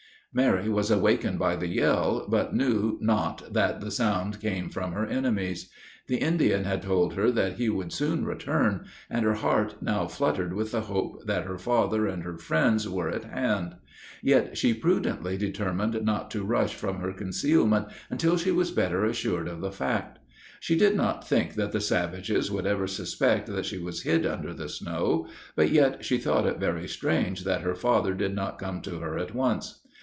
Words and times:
Mary 0.33 0.69
was 0.69 0.89
awakened 0.89 1.37
by 1.37 1.57
the 1.57 1.67
yell, 1.67 2.25
but 2.29 2.55
knew 2.55 2.97
not 3.01 3.51
that 3.51 3.81
the 3.81 3.91
sound 3.91 4.39
came 4.39 4.69
from 4.69 4.93
her 4.93 5.05
enemies. 5.05 5.69
The 6.07 6.19
Indian 6.19 6.63
had 6.63 6.83
told 6.83 7.15
her 7.15 7.29
that 7.31 7.57
he 7.57 7.67
would 7.67 7.91
soon 7.91 8.23
return, 8.23 8.85
and 9.09 9.25
her 9.25 9.33
heart 9.33 9.81
now 9.83 10.07
fluttered 10.07 10.53
with 10.53 10.71
the 10.71 10.79
hope 10.83 11.25
that 11.25 11.43
her 11.43 11.57
father 11.57 12.07
and 12.07 12.23
her 12.23 12.37
friends 12.37 12.87
were 12.87 13.09
at 13.09 13.25
hand. 13.25 13.75
Yet 14.23 14.57
she 14.57 14.73
prudently 14.73 15.35
determined 15.37 16.01
not 16.05 16.31
to 16.31 16.45
rush 16.45 16.75
from 16.75 16.99
her 17.01 17.11
concealment 17.11 17.89
until 18.09 18.37
she 18.37 18.51
was 18.51 18.71
better 18.71 19.03
assured 19.03 19.49
of 19.49 19.59
the 19.59 19.69
fact. 19.69 20.17
She 20.61 20.77
did 20.77 20.95
not 20.95 21.27
think 21.27 21.55
that 21.55 21.73
the 21.73 21.81
savages 21.81 22.49
would 22.49 22.65
ever 22.65 22.87
suspect 22.87 23.47
that 23.47 23.65
she 23.65 23.77
was 23.79 24.03
hid 24.03 24.25
under 24.25 24.53
the 24.53 24.69
snow, 24.69 25.27
but 25.57 25.71
yet 25.71 26.05
she 26.05 26.17
thought 26.17 26.47
it 26.47 26.57
very 26.57 26.87
strange 26.87 27.43
that 27.43 27.63
her 27.63 27.75
father 27.75 28.13
did 28.13 28.33
not 28.33 28.57
come 28.59 28.79
to 28.83 28.99
her 28.99 29.17
at 29.17 29.35
once. 29.35 29.79